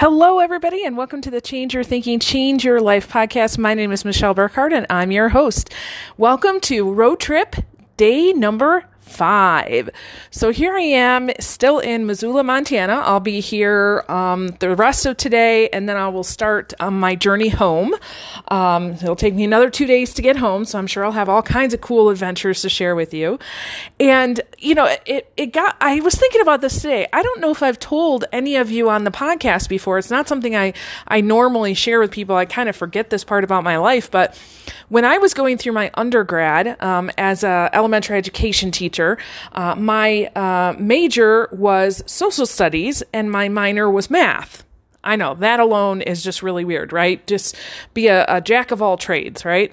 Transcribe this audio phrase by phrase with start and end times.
[0.00, 3.58] Hello, everybody, and welcome to the Change Your Thinking, Change Your Life podcast.
[3.58, 5.72] My name is Michelle Burkhardt, and I'm your host.
[6.16, 7.54] Welcome to Road Trip
[7.96, 9.90] Day number five.
[10.30, 12.94] So here I am, still in Missoula, Montana.
[12.94, 17.14] I'll be here um, the rest of today, and then I will start um, my
[17.14, 17.94] journey home.
[18.48, 21.28] Um, it'll take me another two days to get home, so I'm sure I'll have
[21.28, 23.38] all kinds of cool adventures to share with you.
[24.00, 25.76] And you know, it it got.
[25.80, 27.06] I was thinking about this today.
[27.12, 29.98] I don't know if I've told any of you on the podcast before.
[29.98, 30.72] It's not something I
[31.06, 32.36] I normally share with people.
[32.36, 34.38] I kind of forget this part about my life, but
[34.88, 40.26] when I was going through my undergrad um, as a elementary education teacher, uh, my
[40.36, 44.64] uh, major was social studies and my minor was math.
[45.02, 47.24] I know that alone is just really weird, right?
[47.26, 47.56] Just
[47.92, 49.70] be a, a jack of all trades, right?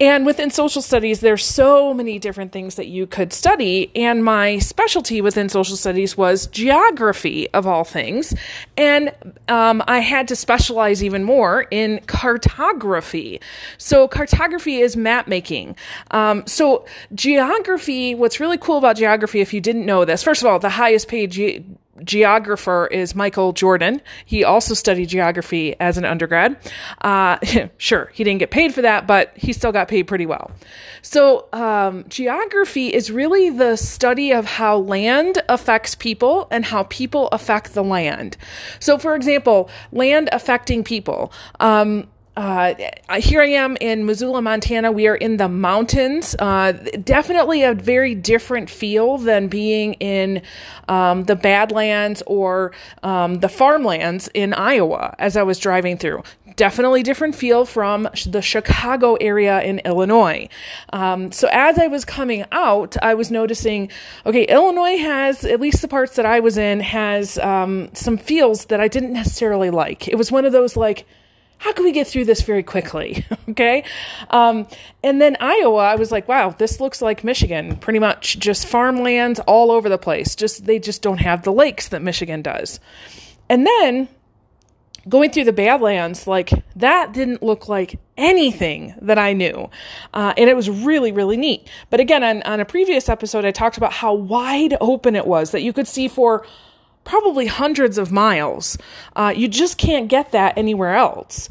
[0.00, 3.90] And within social studies, there's so many different things that you could study.
[3.96, 8.34] And my specialty within social studies was geography, of all things.
[8.76, 9.12] And
[9.48, 13.40] um, I had to specialize even more in cartography.
[13.76, 15.76] So, cartography is map making.
[16.12, 20.46] Um, so, geography, what's really cool about geography, if you didn't know this, first of
[20.46, 21.62] all, the highest paid ge-
[22.08, 24.00] geographer is Michael Jordan.
[24.24, 26.56] He also studied geography as an undergrad.
[27.02, 27.38] Uh,
[27.76, 30.50] sure, he didn't get paid for that, but he still got paid pretty well.
[31.02, 37.28] So, um, geography is really the study of how land affects people and how people
[37.28, 38.36] affect the land.
[38.80, 41.30] So, for example, land affecting people.
[41.60, 42.08] Um,
[42.38, 44.92] uh, here I am in Missoula, Montana.
[44.92, 46.36] We are in the mountains.
[46.38, 46.70] Uh,
[47.02, 50.42] definitely a very different feel than being in
[50.86, 52.70] um, the Badlands or
[53.02, 56.22] um, the farmlands in Iowa as I was driving through.
[56.54, 60.48] Definitely different feel from the Chicago area in Illinois.
[60.92, 63.90] Um, so as I was coming out, I was noticing,
[64.24, 68.66] okay, Illinois has, at least the parts that I was in, has um, some feels
[68.66, 70.06] that I didn't necessarily like.
[70.06, 71.04] It was one of those like,
[71.58, 73.26] how can we get through this very quickly?
[73.50, 73.84] okay.
[74.30, 74.66] Um,
[75.02, 79.40] and then Iowa, I was like, wow, this looks like Michigan, pretty much just farmlands
[79.40, 80.34] all over the place.
[80.36, 82.78] Just, they just don't have the lakes that Michigan does.
[83.48, 84.08] And then
[85.08, 89.70] going through the Badlands, like that didn't look like anything that I knew.
[90.14, 91.68] Uh, and it was really, really neat.
[91.90, 95.50] But again, on, on a previous episode, I talked about how wide open it was
[95.52, 96.46] that you could see for
[97.08, 98.78] probably hundreds of miles.
[99.16, 101.48] Uh, you just can't get that anywhere else.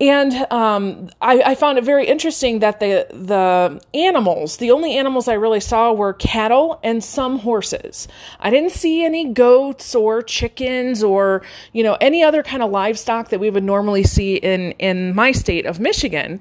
[0.00, 5.26] And um, I, I, found it very interesting that the the animals, the only animals
[5.26, 8.06] I really saw were cattle and some horses.
[8.38, 11.42] I didn't see any goats or chickens or
[11.72, 15.32] you know any other kind of livestock that we would normally see in in my
[15.32, 16.40] state of Michigan.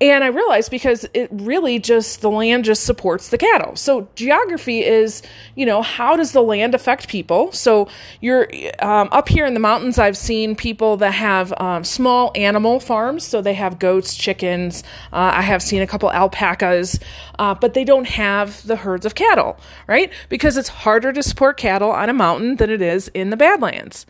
[0.00, 3.76] And I realized because it really just, the land just supports the cattle.
[3.76, 5.20] So geography is,
[5.56, 7.52] you know, how does the land affect people?
[7.52, 7.86] So
[8.22, 12.80] you're um, up here in the mountains, I've seen people that have um, small animal
[12.80, 13.26] farms.
[13.26, 14.82] So they have goats, chickens.
[15.12, 16.98] Uh, I have seen a couple alpacas,
[17.38, 20.10] uh, but they don't have the herds of cattle, right?
[20.30, 24.06] Because it's harder to support cattle on a mountain than it is in the Badlands.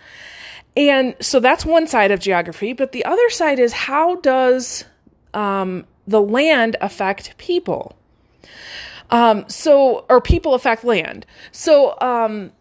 [0.76, 2.74] And so that's one side of geography.
[2.74, 4.84] But the other side is how does
[5.34, 7.96] um, the land affect people.
[9.10, 11.26] Um, so, or people affect land.
[11.52, 12.52] So, um,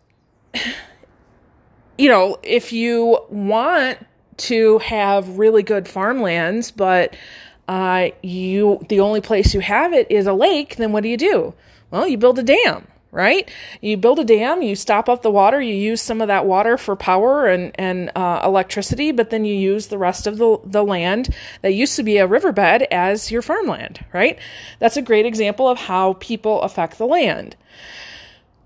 [1.97, 4.05] you know, if you want
[4.37, 7.15] to have really good farmlands, but
[7.67, 11.17] uh, you the only place you have it is a lake, then what do you
[11.17, 11.53] do?
[11.91, 13.49] Well, you build a dam, right?
[13.81, 16.77] You build a dam, you stop up the water, you use some of that water
[16.77, 20.83] for power and, and uh, electricity, but then you use the rest of the, the
[20.83, 24.37] land that used to be a riverbed as your farmland, right?
[24.79, 27.55] That's a great example of how people affect the land.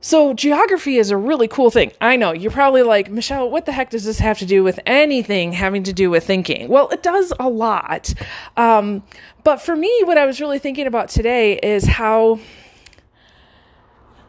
[0.05, 1.93] So, geography is a really cool thing.
[2.01, 4.77] I know you're probably like, Michelle, what the heck does this have to do with
[4.85, 6.67] anything having to do with thinking?
[6.67, 8.13] Well, it does a lot.
[8.57, 9.03] Um,
[9.45, 12.39] but for me, what I was really thinking about today is how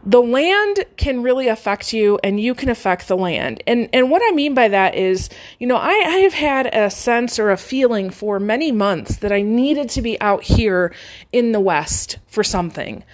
[0.06, 3.62] the land can really affect you and you can affect the land.
[3.66, 6.90] And and what I mean by that is, you know, I, I have had a
[6.90, 10.94] sense or a feeling for many months that I needed to be out here
[11.32, 13.04] in the West for something.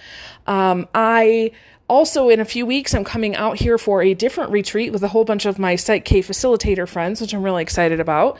[0.47, 1.51] Um, I
[1.91, 5.09] also, in a few weeks, I'm coming out here for a different retreat with a
[5.09, 8.37] whole bunch of my PSYCH-K facilitator friends, which I'm really excited about.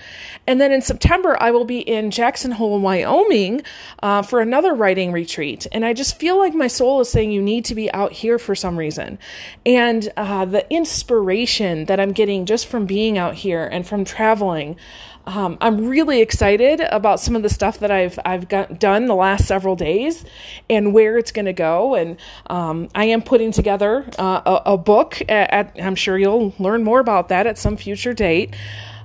[0.47, 3.63] And then in September, I will be in Jackson Hole, Wyoming
[4.01, 5.67] uh, for another writing retreat.
[5.73, 8.39] And I just feel like my soul is saying you need to be out here
[8.39, 9.19] for some reason.
[9.65, 14.77] And uh, the inspiration that I'm getting just from being out here and from traveling.
[15.25, 19.15] Um, I'm really excited about some of the stuff that I've I've got done the
[19.15, 20.25] last several days
[20.69, 21.95] and where it's going to go.
[21.95, 25.21] And um, I am putting together uh, a, a, book.
[25.29, 28.55] At, at, I'm sure you'll learn more about that at some future date.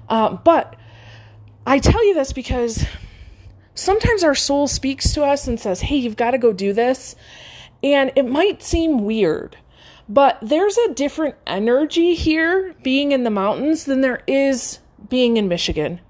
[0.09, 0.77] Uh, but
[1.67, 2.87] I tell you this because
[3.75, 7.15] sometimes our soul speaks to us and says, Hey, you've got to go do this.
[7.83, 9.57] And it might seem weird,
[10.09, 14.79] but there's a different energy here being in the mountains than there is
[15.09, 16.01] being in Michigan.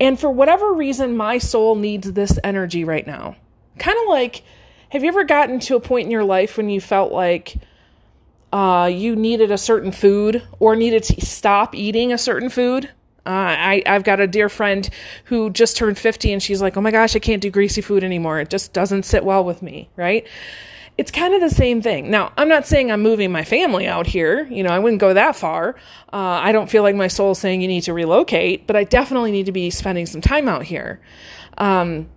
[0.00, 3.36] And for whatever reason, my soul needs this energy right now.
[3.78, 4.42] Kind of like,
[4.90, 7.56] have you ever gotten to a point in your life when you felt like
[8.52, 12.90] uh, you needed a certain food or needed to stop eating a certain food?
[13.24, 14.88] Uh, I, I've got a dear friend
[15.24, 18.02] who just turned 50 and she's like, oh my gosh, I can't do greasy food
[18.02, 18.40] anymore.
[18.40, 20.26] It just doesn't sit well with me, right?
[20.98, 22.10] It's kind of the same thing.
[22.10, 24.46] Now, I'm not saying I'm moving my family out here.
[24.50, 25.70] You know, I wouldn't go that far.
[26.12, 29.32] Uh, I don't feel like my soul's saying you need to relocate, but I definitely
[29.32, 31.00] need to be spending some time out here.
[31.56, 32.08] Um,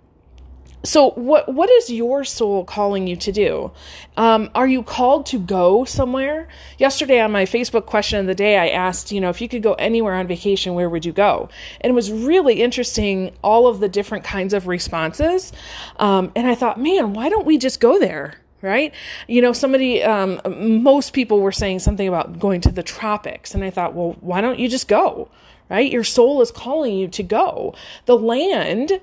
[0.86, 3.72] so what what is your soul calling you to do
[4.18, 8.58] um, are you called to go somewhere yesterday on my facebook question of the day
[8.58, 11.50] i asked you know if you could go anywhere on vacation where would you go
[11.82, 15.52] and it was really interesting all of the different kinds of responses
[15.98, 18.94] um, and i thought man why don't we just go there right?
[19.28, 20.42] You know, somebody, um,
[20.82, 23.54] most people were saying something about going to the tropics.
[23.54, 25.30] And I thought, well, why don't you just go,
[25.70, 25.92] right?
[25.92, 27.76] Your soul is calling you to go.
[28.06, 29.00] The land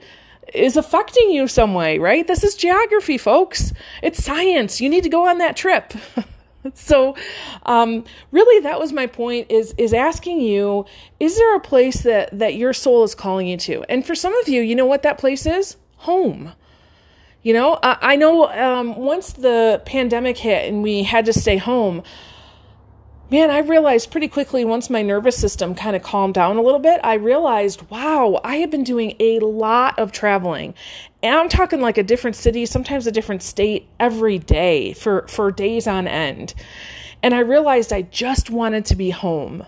[0.52, 2.26] is affecting you some way, right?
[2.26, 3.72] This is geography, folks.
[4.02, 4.80] It's science.
[4.80, 5.94] You need to go on that trip.
[6.74, 7.16] so
[7.64, 10.84] um, really that was my point is is asking you
[11.18, 14.34] is there a place that that your soul is calling you to and for some
[14.36, 16.52] of you you know what that place is home
[17.42, 21.56] you know, I, I know um, once the pandemic hit and we had to stay
[21.56, 22.02] home,
[23.30, 26.78] man, I realized pretty quickly once my nervous system kind of calmed down a little
[26.78, 30.74] bit, I realized, wow, I have been doing a lot of traveling.
[31.22, 35.50] And I'm talking like a different city, sometimes a different state every day for, for
[35.50, 36.54] days on end.
[37.22, 39.64] And I realized I just wanted to be home.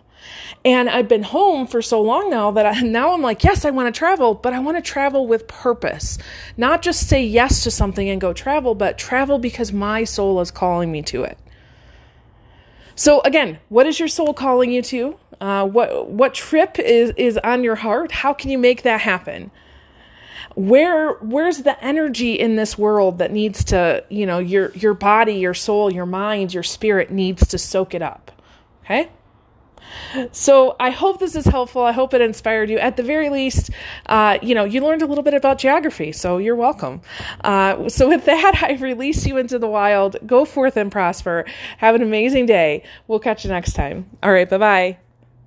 [0.65, 3.71] And I've been home for so long now that I, now I'm like, yes, I
[3.71, 6.19] want to travel, but I want to travel with purpose.
[6.57, 10.51] Not just say yes to something and go travel, but travel because my soul is
[10.51, 11.39] calling me to it.
[12.95, 15.17] So again, what is your soul calling you to?
[15.41, 18.13] Uh, what what trip is is on your heart?
[18.13, 19.51] How can you make that happen?
[20.55, 25.35] Where where's the energy in this world that needs to you know your your body,
[25.35, 28.31] your soul, your mind, your spirit needs to soak it up?
[28.85, 29.11] Okay.
[30.33, 31.83] So I hope this is helpful.
[31.83, 32.79] I hope it inspired you.
[32.79, 33.71] At the very least,
[34.07, 37.01] uh, you know, you learned a little bit about geography, so you're welcome.
[37.43, 40.17] Uh, so with that, I release you into the wild.
[40.27, 41.45] Go forth and prosper.
[41.79, 42.83] Have an amazing day.
[43.07, 44.11] We'll catch you next time.
[44.23, 45.04] All right, bye bye.